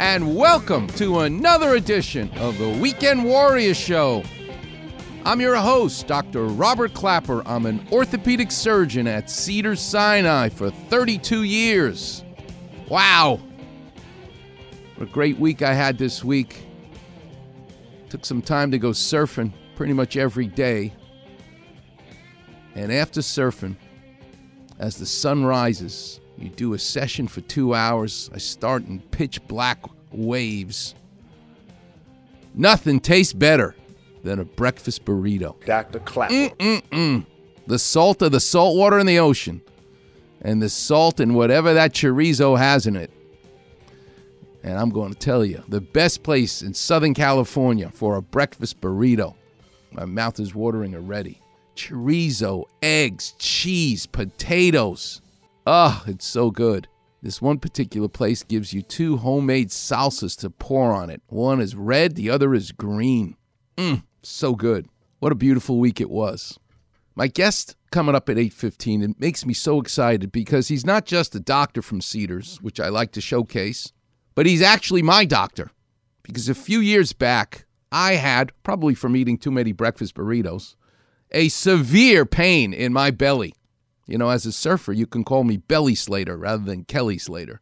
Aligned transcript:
and 0.00 0.34
welcome 0.34 0.88
to 0.88 1.20
another 1.20 1.76
edition 1.76 2.28
of 2.38 2.58
the 2.58 2.68
Weekend 2.68 3.24
Warrior 3.24 3.74
Show. 3.74 4.24
I'm 5.24 5.40
your 5.40 5.54
host, 5.54 6.08
Dr. 6.08 6.44
Robert 6.46 6.94
Klapper. 6.94 7.46
I'm 7.46 7.64
an 7.64 7.86
orthopedic 7.92 8.50
surgeon 8.50 9.06
at 9.06 9.30
Cedar 9.30 9.76
Sinai 9.76 10.48
for 10.48 10.70
32 10.70 11.44
years. 11.44 12.24
Wow. 12.88 13.40
What 14.96 15.08
a 15.08 15.12
great 15.12 15.38
week 15.38 15.62
I 15.62 15.72
had 15.72 15.96
this 15.96 16.24
week. 16.24 16.66
Took 18.08 18.24
some 18.24 18.42
time 18.42 18.72
to 18.72 18.78
go 18.78 18.90
surfing 18.90 19.52
pretty 19.76 19.92
much 19.92 20.16
every 20.16 20.48
day. 20.48 20.92
And 22.74 22.92
after 22.92 23.20
surfing, 23.20 23.76
as 24.80 24.96
the 24.96 25.06
sun 25.06 25.44
rises, 25.44 26.20
you 26.38 26.48
do 26.48 26.74
a 26.74 26.78
session 26.78 27.28
for 27.28 27.40
two 27.42 27.74
hours. 27.74 28.30
I 28.34 28.38
start 28.38 28.86
in 28.86 29.00
pitch 29.00 29.46
black 29.46 29.84
waves. 30.10 30.94
Nothing 32.54 33.00
tastes 33.00 33.32
better 33.32 33.74
than 34.22 34.38
a 34.38 34.44
breakfast 34.44 35.04
burrito. 35.04 35.62
Dr. 35.64 36.00
Klapper. 36.00 36.34
Mm-mm-mm. 36.34 37.26
The 37.66 37.78
salt 37.78 38.22
of 38.22 38.32
the 38.32 38.40
salt 38.40 38.76
water 38.76 38.98
in 38.98 39.06
the 39.06 39.18
ocean, 39.18 39.62
and 40.42 40.62
the 40.62 40.68
salt 40.68 41.20
in 41.20 41.34
whatever 41.34 41.74
that 41.74 41.92
chorizo 41.92 42.58
has 42.58 42.86
in 42.86 42.96
it. 42.96 43.10
And 44.62 44.78
I'm 44.78 44.90
going 44.90 45.12
to 45.12 45.18
tell 45.18 45.44
you, 45.44 45.62
the 45.68 45.80
best 45.80 46.22
place 46.22 46.62
in 46.62 46.74
Southern 46.74 47.14
California 47.14 47.90
for 47.90 48.16
a 48.16 48.22
breakfast 48.22 48.80
burrito. 48.80 49.34
My 49.92 50.04
mouth 50.04 50.40
is 50.40 50.54
watering 50.54 50.94
already. 50.94 51.40
Chorizo, 51.76 52.64
eggs, 52.82 53.34
cheese, 53.38 54.06
potatoes. 54.06 55.20
Ah, 55.66 56.04
oh, 56.06 56.10
it's 56.10 56.26
so 56.26 56.50
good. 56.50 56.88
This 57.22 57.40
one 57.40 57.58
particular 57.58 58.08
place 58.08 58.42
gives 58.42 58.74
you 58.74 58.82
two 58.82 59.16
homemade 59.16 59.70
salsas 59.70 60.36
to 60.40 60.50
pour 60.50 60.92
on 60.92 61.08
it. 61.08 61.22
One 61.28 61.58
is 61.58 61.74
red, 61.74 62.16
the 62.16 62.28
other 62.28 62.52
is 62.52 62.70
green. 62.70 63.36
Mmm, 63.78 64.02
so 64.22 64.54
good. 64.54 64.88
What 65.20 65.32
a 65.32 65.36
beautiful 65.36 65.78
week 65.78 66.02
it 66.02 66.10
was. 66.10 66.58
My 67.14 67.28
guest 67.28 67.76
coming 67.90 68.14
up 68.14 68.28
at 68.28 68.36
8:15 68.36 69.02
it 69.02 69.18
makes 69.18 69.46
me 69.46 69.54
so 69.54 69.80
excited 69.80 70.30
because 70.32 70.68
he's 70.68 70.84
not 70.84 71.06
just 71.06 71.34
a 71.34 71.40
doctor 71.40 71.80
from 71.80 72.02
Cedars, 72.02 72.58
which 72.60 72.78
I 72.78 72.90
like 72.90 73.12
to 73.12 73.22
showcase, 73.22 73.90
but 74.34 74.44
he's 74.44 74.60
actually 74.60 75.02
my 75.02 75.24
doctor. 75.24 75.70
Because 76.22 76.48
a 76.48 76.54
few 76.54 76.80
years 76.80 77.14
back, 77.14 77.64
I 77.90 78.14
had, 78.14 78.52
probably 78.64 78.94
from 78.94 79.16
eating 79.16 79.38
too 79.38 79.50
many 79.50 79.72
breakfast 79.72 80.14
burritos, 80.14 80.74
a 81.30 81.48
severe 81.48 82.26
pain 82.26 82.74
in 82.74 82.92
my 82.92 83.10
belly. 83.10 83.54
You 84.06 84.18
know, 84.18 84.28
as 84.28 84.46
a 84.46 84.52
surfer, 84.52 84.92
you 84.92 85.06
can 85.06 85.24
call 85.24 85.44
me 85.44 85.56
Belly 85.56 85.94
Slater 85.94 86.36
rather 86.36 86.64
than 86.64 86.84
Kelly 86.84 87.18
Slater. 87.18 87.60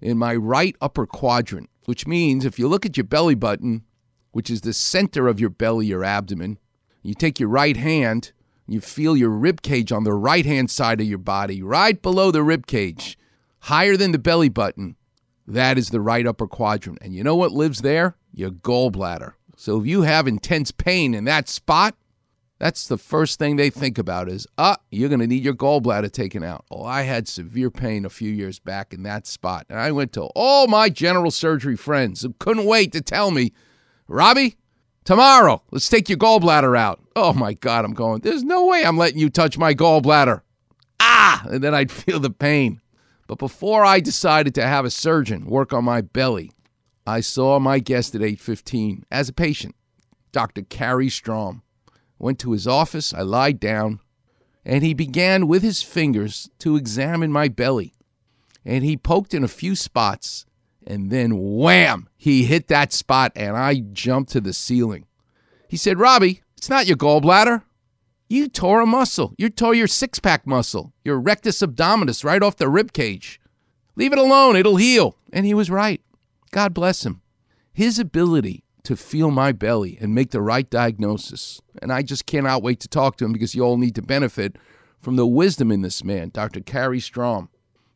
In 0.00 0.18
my 0.18 0.34
right 0.34 0.76
upper 0.80 1.06
quadrant, 1.06 1.70
which 1.86 2.06
means 2.06 2.44
if 2.44 2.58
you 2.58 2.68
look 2.68 2.84
at 2.84 2.96
your 2.96 3.04
belly 3.04 3.34
button, 3.34 3.84
which 4.32 4.50
is 4.50 4.60
the 4.60 4.72
center 4.72 5.28
of 5.28 5.40
your 5.40 5.50
belly, 5.50 5.86
your 5.86 6.04
abdomen, 6.04 6.58
you 7.02 7.14
take 7.14 7.40
your 7.40 7.48
right 7.48 7.76
hand, 7.76 8.32
you 8.66 8.80
feel 8.80 9.16
your 9.16 9.30
rib 9.30 9.62
cage 9.62 9.92
on 9.92 10.04
the 10.04 10.12
right 10.12 10.44
hand 10.44 10.70
side 10.70 11.00
of 11.00 11.06
your 11.06 11.18
body, 11.18 11.62
right 11.62 12.02
below 12.02 12.30
the 12.30 12.42
rib 12.42 12.66
cage, 12.66 13.16
higher 13.60 13.96
than 13.96 14.12
the 14.12 14.18
belly 14.18 14.48
button. 14.48 14.96
That 15.46 15.78
is 15.78 15.90
the 15.90 16.00
right 16.00 16.26
upper 16.26 16.48
quadrant. 16.48 16.98
And 17.00 17.14
you 17.14 17.22
know 17.22 17.36
what 17.36 17.52
lives 17.52 17.82
there? 17.82 18.16
Your 18.32 18.50
gallbladder. 18.50 19.34
So 19.56 19.80
if 19.80 19.86
you 19.86 20.02
have 20.02 20.26
intense 20.26 20.72
pain 20.72 21.14
in 21.14 21.24
that 21.24 21.48
spot, 21.48 21.94
that's 22.58 22.88
the 22.88 22.96
first 22.96 23.38
thing 23.38 23.56
they 23.56 23.68
think 23.68 23.98
about 23.98 24.28
is, 24.28 24.46
ah, 24.56 24.78
you're 24.90 25.10
going 25.10 25.20
to 25.20 25.26
need 25.26 25.44
your 25.44 25.54
gallbladder 25.54 26.10
taken 26.10 26.42
out. 26.42 26.64
Well, 26.70 26.84
I 26.84 27.02
had 27.02 27.28
severe 27.28 27.70
pain 27.70 28.04
a 28.04 28.10
few 28.10 28.30
years 28.30 28.58
back 28.58 28.94
in 28.94 29.02
that 29.02 29.26
spot. 29.26 29.66
And 29.68 29.78
I 29.78 29.92
went 29.92 30.12
to 30.14 30.22
all 30.34 30.66
my 30.66 30.88
general 30.88 31.30
surgery 31.30 31.76
friends 31.76 32.22
who 32.22 32.34
couldn't 32.38 32.64
wait 32.64 32.92
to 32.92 33.02
tell 33.02 33.30
me, 33.30 33.52
Robbie, 34.08 34.56
tomorrow, 35.04 35.62
let's 35.70 35.88
take 35.88 36.08
your 36.08 36.18
gallbladder 36.18 36.78
out. 36.78 37.00
Oh 37.14 37.34
my 37.34 37.52
God, 37.52 37.84
I'm 37.84 37.94
going, 37.94 38.22
there's 38.22 38.44
no 38.44 38.64
way 38.64 38.84
I'm 38.84 38.96
letting 38.96 39.18
you 39.18 39.28
touch 39.28 39.58
my 39.58 39.74
gallbladder. 39.74 40.40
Ah! 40.98 41.44
And 41.50 41.62
then 41.62 41.74
I'd 41.74 41.90
feel 41.92 42.20
the 42.20 42.30
pain. 42.30 42.80
But 43.26 43.38
before 43.38 43.84
I 43.84 44.00
decided 44.00 44.54
to 44.54 44.66
have 44.66 44.84
a 44.84 44.90
surgeon 44.90 45.46
work 45.46 45.72
on 45.72 45.84
my 45.84 46.00
belly, 46.00 46.52
I 47.06 47.20
saw 47.20 47.58
my 47.58 47.80
guest 47.80 48.14
at 48.14 48.20
8:15 48.20 49.02
as 49.10 49.28
a 49.28 49.32
patient, 49.32 49.74
Dr. 50.32 50.62
Carrie 50.62 51.08
Strom. 51.08 51.62
Went 52.18 52.38
to 52.40 52.52
his 52.52 52.66
office, 52.66 53.12
I 53.12 53.22
lied 53.22 53.60
down, 53.60 54.00
and 54.64 54.82
he 54.82 54.94
began 54.94 55.46
with 55.46 55.62
his 55.62 55.82
fingers 55.82 56.50
to 56.60 56.76
examine 56.76 57.30
my 57.30 57.48
belly. 57.48 57.94
And 58.64 58.84
he 58.84 58.96
poked 58.96 59.34
in 59.34 59.44
a 59.44 59.48
few 59.48 59.76
spots, 59.76 60.46
and 60.86 61.10
then 61.10 61.56
wham, 61.56 62.08
he 62.16 62.44
hit 62.44 62.68
that 62.68 62.92
spot, 62.92 63.32
and 63.36 63.56
I 63.56 63.82
jumped 63.92 64.32
to 64.32 64.40
the 64.40 64.52
ceiling. 64.52 65.06
He 65.68 65.76
said, 65.76 65.98
Robbie, 65.98 66.42
it's 66.56 66.70
not 66.70 66.86
your 66.86 66.96
gallbladder. 66.96 67.62
You 68.28 68.48
tore 68.48 68.80
a 68.80 68.86
muscle. 68.86 69.34
You 69.38 69.50
tore 69.50 69.74
your 69.74 69.86
six 69.86 70.18
pack 70.18 70.46
muscle, 70.46 70.92
your 71.04 71.20
rectus 71.20 71.60
abdominis, 71.60 72.24
right 72.24 72.42
off 72.42 72.56
the 72.56 72.68
rib 72.68 72.92
cage. 72.92 73.40
Leave 73.94 74.12
it 74.12 74.18
alone, 74.18 74.56
it'll 74.56 74.76
heal. 74.76 75.16
And 75.32 75.46
he 75.46 75.54
was 75.54 75.70
right. 75.70 76.00
God 76.50 76.74
bless 76.74 77.06
him. 77.06 77.22
His 77.72 77.98
ability 77.98 78.64
to 78.86 78.96
feel 78.96 79.32
my 79.32 79.50
belly 79.50 79.98
and 80.00 80.14
make 80.14 80.30
the 80.30 80.40
right 80.40 80.70
diagnosis. 80.70 81.60
And 81.82 81.92
I 81.92 82.02
just 82.02 82.24
cannot 82.24 82.62
wait 82.62 82.78
to 82.80 82.88
talk 82.88 83.16
to 83.16 83.24
him 83.24 83.32
because 83.32 83.52
you 83.52 83.62
all 83.62 83.78
need 83.78 83.96
to 83.96 84.02
benefit 84.02 84.54
from 85.00 85.16
the 85.16 85.26
wisdom 85.26 85.72
in 85.72 85.82
this 85.82 86.04
man, 86.04 86.30
Dr. 86.32 86.60
Carrie 86.60 87.00
Strom. 87.00 87.48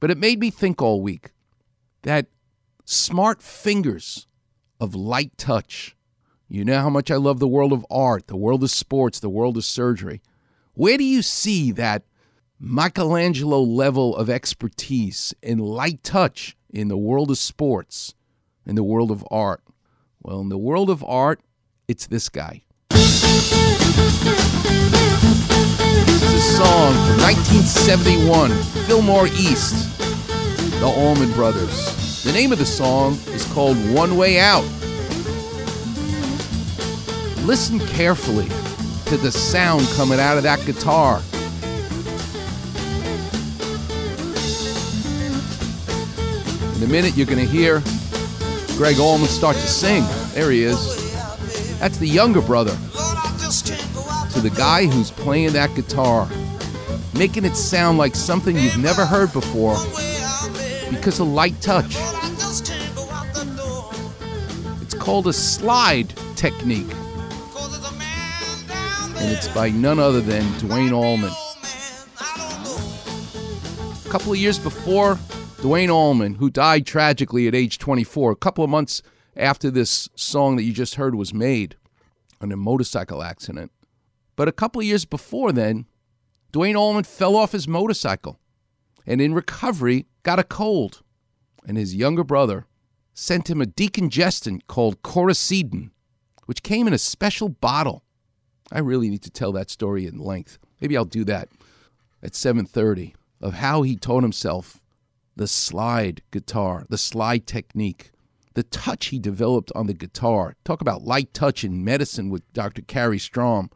But 0.00 0.10
it 0.10 0.16
made 0.16 0.40
me 0.40 0.48
think 0.50 0.80
all 0.80 1.02
week 1.02 1.32
that 2.04 2.28
smart 2.86 3.42
fingers 3.42 4.26
of 4.80 4.94
light 4.94 5.36
touch. 5.36 5.94
You 6.48 6.64
know 6.64 6.80
how 6.80 6.88
much 6.88 7.10
I 7.10 7.16
love 7.16 7.38
the 7.38 7.46
world 7.46 7.74
of 7.74 7.84
art, 7.90 8.26
the 8.26 8.36
world 8.36 8.62
of 8.62 8.70
sports, 8.70 9.20
the 9.20 9.28
world 9.28 9.58
of 9.58 9.66
surgery. 9.66 10.22
Where 10.72 10.96
do 10.96 11.04
you 11.04 11.20
see 11.20 11.70
that 11.72 12.04
Michelangelo 12.58 13.60
level 13.60 14.16
of 14.16 14.30
expertise 14.30 15.34
in 15.42 15.58
light 15.58 16.02
touch 16.02 16.56
in 16.70 16.88
the 16.88 16.96
world 16.96 17.30
of 17.30 17.36
sports, 17.36 18.14
in 18.64 18.74
the 18.74 18.82
world 18.82 19.10
of 19.10 19.22
art? 19.30 19.62
Well, 20.28 20.40
in 20.42 20.50
the 20.50 20.58
world 20.58 20.90
of 20.90 21.02
art, 21.04 21.40
it's 21.88 22.06
this 22.06 22.28
guy. 22.28 22.62
This 22.90 23.22
is 26.22 26.34
a 26.34 26.40
song 26.54 26.92
from 26.92 27.16
1971, 27.22 28.50
Fillmore 28.86 29.28
East, 29.28 29.98
the 30.80 30.86
Allman 30.86 31.32
Brothers. 31.32 32.22
The 32.24 32.32
name 32.32 32.52
of 32.52 32.58
the 32.58 32.66
song 32.66 33.14
is 33.28 33.50
called 33.54 33.78
One 33.90 34.18
Way 34.18 34.38
Out. 34.38 34.64
Listen 37.46 37.80
carefully 37.80 38.50
to 39.06 39.16
the 39.16 39.32
sound 39.32 39.86
coming 39.96 40.20
out 40.20 40.36
of 40.36 40.42
that 40.42 40.62
guitar. 40.66 41.22
In 46.76 46.82
a 46.82 46.86
minute, 46.92 47.16
you're 47.16 47.24
going 47.24 47.38
to 47.38 47.50
hear 47.50 47.82
Gregg 48.78 49.00
Allman 49.00 49.28
start 49.28 49.56
to 49.56 49.66
sing. 49.66 50.04
There 50.34 50.52
he 50.52 50.62
is. 50.62 50.78
That's 51.80 51.98
the 51.98 52.06
younger 52.06 52.40
brother 52.40 52.70
to 52.70 54.40
the 54.40 54.52
guy 54.56 54.86
who's 54.86 55.10
playing 55.10 55.54
that 55.54 55.74
guitar, 55.74 56.28
making 57.12 57.44
it 57.44 57.56
sound 57.56 57.98
like 57.98 58.14
something 58.14 58.56
you've 58.56 58.78
never 58.78 59.04
heard 59.04 59.32
before 59.32 59.76
because 60.90 61.18
of 61.18 61.26
light 61.26 61.60
touch. 61.60 61.96
It's 64.80 64.94
called 64.94 65.26
a 65.26 65.32
slide 65.32 66.14
technique, 66.36 66.94
and 69.16 69.32
it's 69.32 69.48
by 69.48 69.70
none 69.70 69.98
other 69.98 70.20
than 70.20 70.56
Duane 70.58 70.92
Allman. 70.92 71.32
A 74.06 74.08
couple 74.08 74.30
of 74.30 74.38
years 74.38 74.60
before 74.60 75.18
Duane 75.60 75.90
Allman, 75.90 76.36
who 76.36 76.50
died 76.50 76.86
tragically 76.86 77.48
at 77.48 77.54
age 77.54 77.78
24, 77.78 78.30
a 78.30 78.36
couple 78.36 78.62
of 78.62 78.70
months 78.70 79.02
after 79.36 79.72
this 79.72 80.08
song 80.14 80.54
that 80.54 80.62
you 80.62 80.72
just 80.72 80.94
heard 80.94 81.16
was 81.16 81.34
made, 81.34 81.74
in 82.40 82.52
a 82.52 82.56
motorcycle 82.56 83.24
accident. 83.24 83.72
But 84.36 84.46
a 84.46 84.52
couple 84.52 84.80
of 84.80 84.86
years 84.86 85.04
before 85.04 85.50
then, 85.50 85.86
Duane 86.52 86.76
Allman 86.76 87.02
fell 87.02 87.34
off 87.34 87.50
his 87.50 87.66
motorcycle 87.66 88.38
and 89.04 89.20
in 89.20 89.34
recovery 89.34 90.06
got 90.22 90.38
a 90.38 90.44
cold. 90.44 91.02
And 91.66 91.76
his 91.76 91.94
younger 91.94 92.22
brother 92.22 92.66
sent 93.12 93.50
him 93.50 93.60
a 93.60 93.66
decongestant 93.66 94.60
called 94.68 95.02
Coricidin, 95.02 95.90
which 96.46 96.62
came 96.62 96.86
in 96.86 96.92
a 96.92 96.98
special 96.98 97.48
bottle. 97.48 98.04
I 98.70 98.78
really 98.78 99.10
need 99.10 99.22
to 99.22 99.30
tell 99.30 99.50
that 99.52 99.70
story 99.70 100.06
in 100.06 100.18
length. 100.18 100.58
Maybe 100.80 100.96
I'll 100.96 101.04
do 101.04 101.24
that 101.24 101.48
at 102.22 102.34
7:30 102.34 103.14
of 103.40 103.54
how 103.54 103.82
he 103.82 103.96
taught 103.96 104.22
himself 104.22 104.80
the 105.38 105.46
slide 105.46 106.20
guitar, 106.32 106.84
the 106.88 106.98
slide 106.98 107.46
technique, 107.46 108.10
the 108.54 108.64
touch 108.64 109.06
he 109.06 109.20
developed 109.20 109.70
on 109.74 109.86
the 109.86 109.94
guitar. 109.94 110.56
Talk 110.64 110.80
about 110.80 111.04
light 111.04 111.32
touch 111.32 111.62
in 111.62 111.84
medicine 111.84 112.28
with 112.28 112.52
Dr. 112.52 112.82
Carrie 112.82 113.20
Strom. 113.20 113.70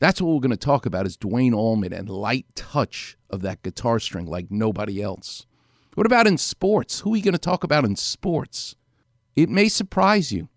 That's 0.00 0.20
what 0.20 0.32
we're 0.32 0.40
going 0.40 0.50
to 0.50 0.56
talk 0.56 0.86
about 0.86 1.06
is 1.06 1.16
Duane 1.16 1.54
Allman 1.54 1.92
and 1.92 2.08
light 2.08 2.46
touch 2.56 3.16
of 3.30 3.42
that 3.42 3.62
guitar 3.62 4.00
string 4.00 4.26
like 4.26 4.50
nobody 4.50 5.00
else. 5.00 5.46
What 5.94 6.06
about 6.06 6.26
in 6.26 6.36
sports? 6.36 7.00
Who 7.00 7.10
are 7.10 7.12
we 7.12 7.20
going 7.20 7.32
to 7.32 7.38
talk 7.38 7.62
about 7.62 7.84
in 7.84 7.94
sports? 7.94 8.74
It 9.36 9.48
may 9.48 9.68
surprise 9.68 10.32
you, 10.32 10.48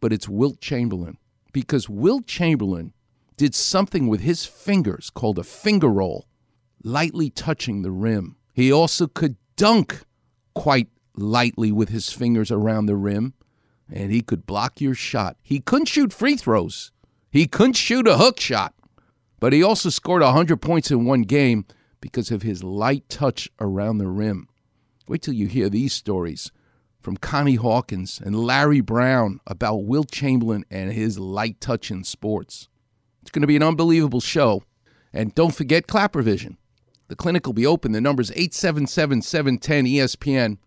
but 0.00 0.12
it's 0.12 0.28
Wilt 0.28 0.60
Chamberlain 0.60 1.16
because 1.54 1.88
Wilt 1.88 2.26
Chamberlain 2.26 2.92
did 3.38 3.54
something 3.54 4.08
with 4.08 4.20
his 4.20 4.44
fingers 4.44 5.08
called 5.08 5.38
a 5.38 5.44
finger 5.44 5.88
roll, 5.88 6.26
lightly 6.82 7.30
touching 7.30 7.80
the 7.80 7.90
rim. 7.90 8.36
He 8.52 8.70
also 8.70 9.06
could 9.06 9.36
dunk 9.56 10.02
quite 10.54 10.88
lightly 11.16 11.72
with 11.72 11.88
his 11.88 12.12
fingers 12.12 12.50
around 12.50 12.86
the 12.86 12.96
rim, 12.96 13.34
and 13.90 14.12
he 14.12 14.20
could 14.20 14.46
block 14.46 14.80
your 14.80 14.94
shot. 14.94 15.36
He 15.42 15.60
couldn't 15.60 15.86
shoot 15.86 16.12
free 16.12 16.36
throws, 16.36 16.92
he 17.30 17.46
couldn't 17.46 17.74
shoot 17.74 18.06
a 18.06 18.16
hook 18.16 18.40
shot, 18.40 18.74
but 19.40 19.52
he 19.52 19.62
also 19.62 19.90
scored 19.90 20.22
100 20.22 20.58
points 20.58 20.90
in 20.90 21.04
one 21.04 21.22
game 21.22 21.66
because 22.00 22.30
of 22.30 22.42
his 22.42 22.62
light 22.62 23.08
touch 23.08 23.48
around 23.60 23.98
the 23.98 24.06
rim. 24.06 24.48
Wait 25.08 25.22
till 25.22 25.34
you 25.34 25.46
hear 25.46 25.68
these 25.68 25.92
stories 25.92 26.50
from 27.00 27.16
Connie 27.16 27.54
Hawkins 27.54 28.20
and 28.20 28.34
Larry 28.34 28.80
Brown 28.80 29.38
about 29.46 29.84
Wilt 29.84 30.10
Chamberlain 30.10 30.64
and 30.70 30.92
his 30.92 31.18
light 31.20 31.60
touch 31.60 31.90
in 31.90 32.02
sports. 32.02 32.68
It's 33.22 33.30
going 33.30 33.42
to 33.42 33.46
be 33.46 33.56
an 33.56 33.62
unbelievable 33.62 34.20
show. 34.20 34.64
And 35.12 35.34
don't 35.34 35.54
forget 35.54 35.86
Klapper 35.86 36.20
Vision. 36.22 36.58
The 37.08 37.16
clinic 37.16 37.46
will 37.46 37.52
be 37.52 37.66
open. 37.66 37.92
The 37.92 38.00
number 38.00 38.20
is 38.20 38.30
877 38.32 39.22
710 39.22 39.84
ESPN. 39.84 40.58